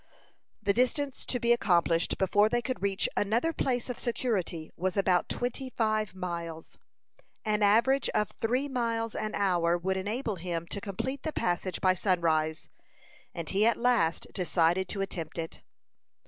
The 0.63 0.73
distance 0.73 1.27
to 1.27 1.39
be 1.39 1.53
accomplished 1.53 2.17
before 2.17 2.49
they 2.49 2.63
could 2.63 2.81
reach 2.81 3.07
another 3.15 3.53
place 3.53 3.87
of 3.87 3.99
security 3.99 4.71
was 4.75 4.97
about 4.97 5.29
twenty 5.29 5.69
five 5.69 6.15
miles. 6.15 6.79
An 7.45 7.61
average 7.61 8.09
of 8.09 8.31
three 8.41 8.67
miles 8.67 9.13
an 9.13 9.35
hour 9.35 9.77
would 9.77 9.97
enable 9.97 10.37
him 10.37 10.65
to 10.69 10.81
complete 10.81 11.21
the 11.21 11.31
passage 11.31 11.81
by 11.81 11.93
sunrise, 11.93 12.67
and 13.35 13.49
he 13.49 13.63
at 13.63 13.77
last 13.77 14.25
decided 14.33 14.89
to 14.89 15.01
attempt 15.01 15.37
it. 15.37 15.61